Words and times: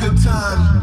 good 0.00 0.16
time. 0.22 0.79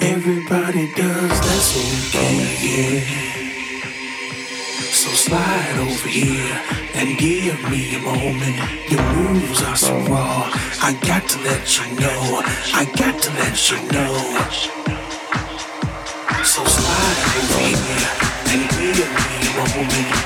Everybody 0.00 0.90
does, 0.94 1.40
that's 1.40 1.76
okay, 1.76 2.40
yeah. 2.64 3.00
So 4.80 5.10
slide 5.10 5.78
over 5.78 6.08
here 6.08 6.58
and 6.94 7.18
give 7.18 7.62
me 7.70 7.94
a 7.94 7.98
moment. 8.00 8.90
Your 8.90 9.02
moves 9.12 9.62
are 9.64 9.76
so 9.76 9.98
raw. 10.06 10.50
I 10.80 10.94
got 11.06 11.28
to 11.28 11.38
let 11.42 11.76
you 11.76 12.00
know. 12.00 12.40
I 12.72 12.86
got 12.96 13.20
to 13.22 13.30
let 13.34 13.70
you 13.70 13.76
know. 13.92 14.14
So 16.42 16.64
slide 16.64 17.18
over 17.36 17.60
here 17.60 18.08
and 18.48 18.62
give 18.70 19.12
me 19.12 19.36
a 19.46 19.66
moment. 19.76 20.25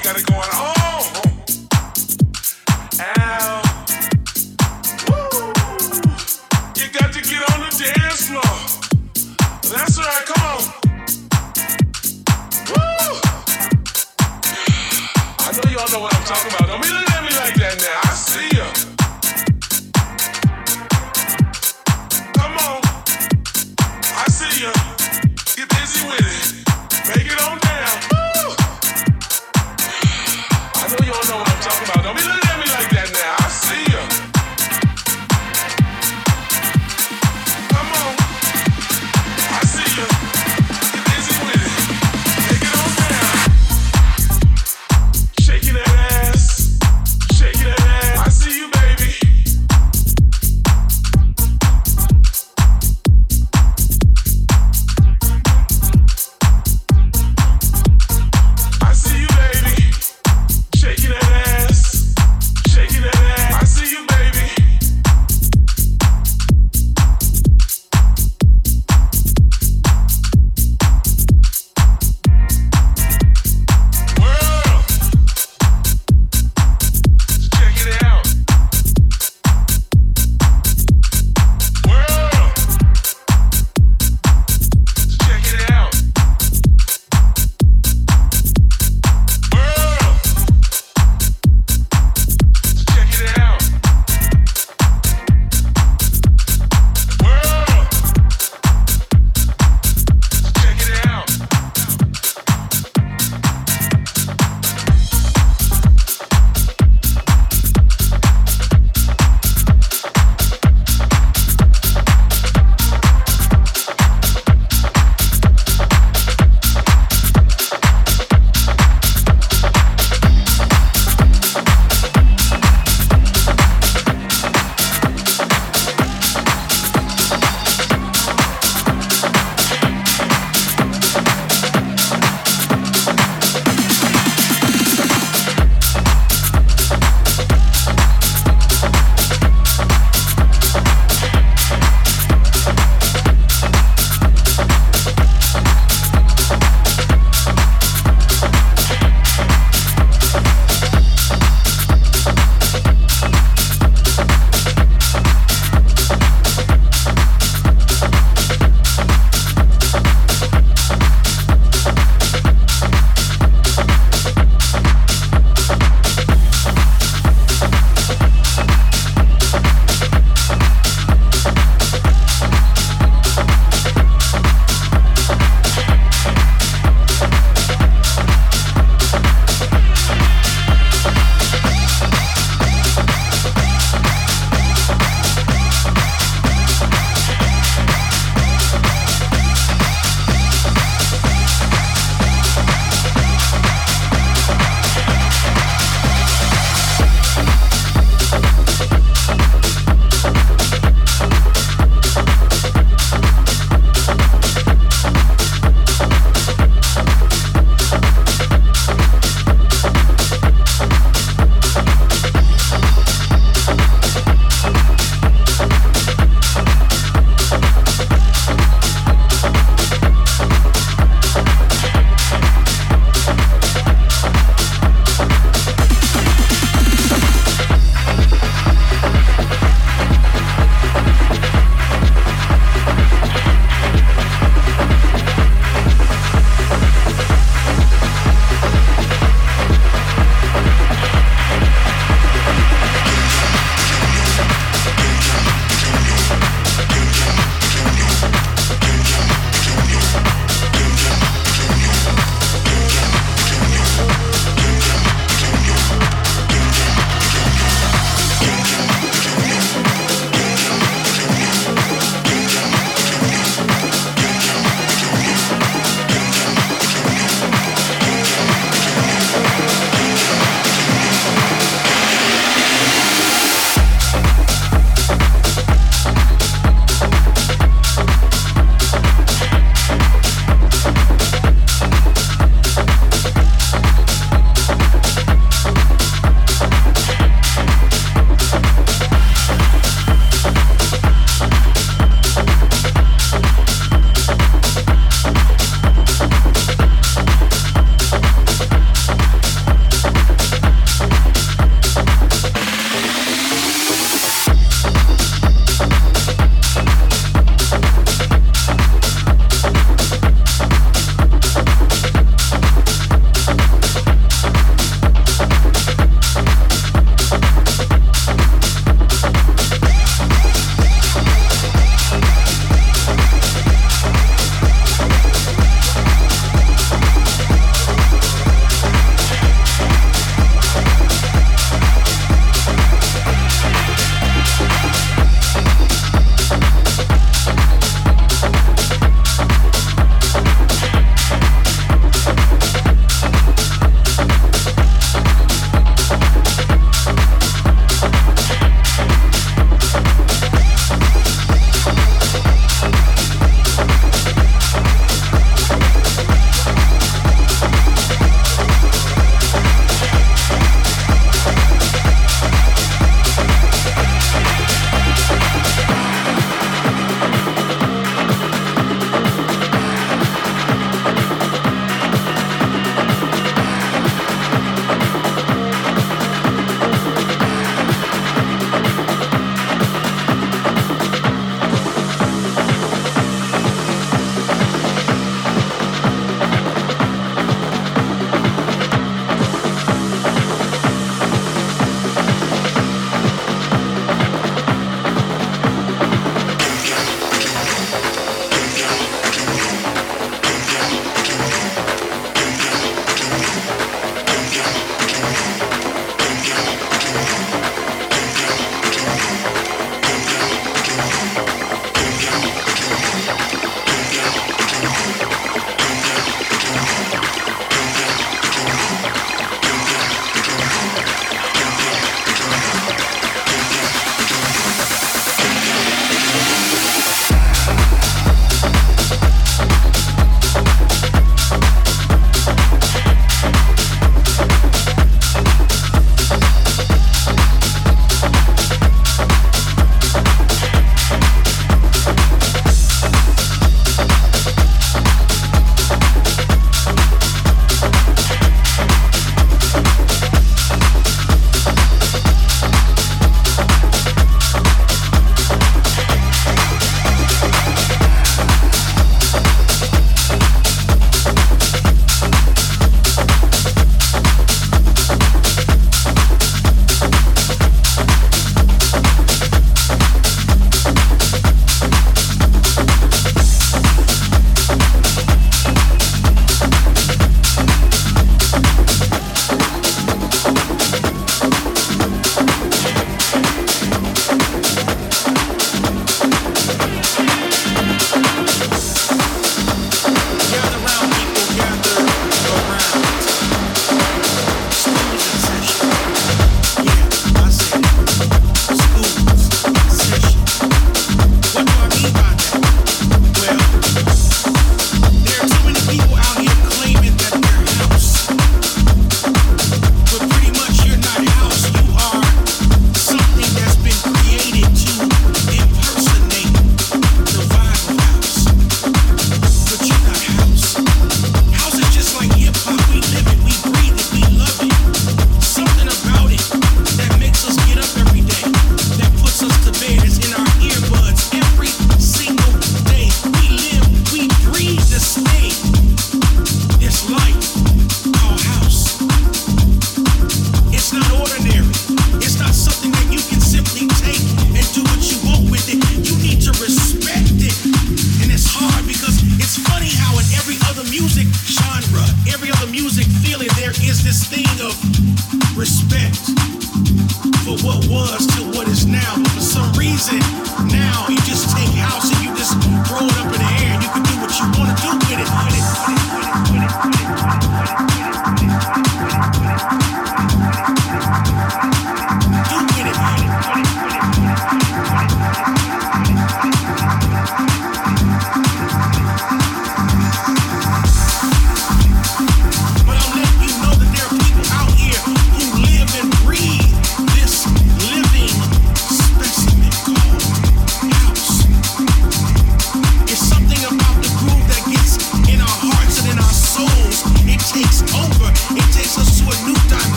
you 0.00 0.04
got 0.04 0.18
it 0.18 0.26
going 0.26 0.40
on. 0.40 1.04
Woo. 5.08 5.52
You 6.76 6.88
got 6.90 7.12
to 7.12 7.20
get 7.20 7.42
on 7.52 7.60
the 7.60 7.70
dance 7.78 8.28
floor. 8.28 8.52
That's 9.70 9.98
come. 10.24 10.64
Woo. 12.70 13.20
I 15.38 15.52
know 15.52 15.70
y'all 15.70 15.90
know 15.92 16.00
what 16.00 16.14
I'm 16.14 16.24
talking 16.24 16.50
about. 16.50 16.59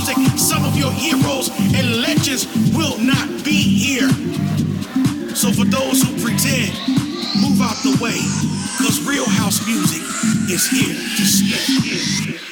music, 0.00 0.38
some 0.38 0.64
of 0.64 0.76
your 0.76 0.92
heroes 0.92 1.50
and 1.74 2.00
legends 2.00 2.46
will 2.74 2.98
not 2.98 3.28
be 3.44 3.52
here. 3.52 4.08
So 5.34 5.52
for 5.52 5.64
those 5.64 6.02
who 6.02 6.12
pretend, 6.22 6.72
move 7.40 7.60
out 7.60 7.76
the 7.82 7.98
way, 8.00 8.18
cause 8.78 9.06
real 9.06 9.28
house 9.28 9.66
music 9.66 10.02
is 10.50 10.66
here 10.68 10.94
to 10.94 11.24
stay. 11.24 12.49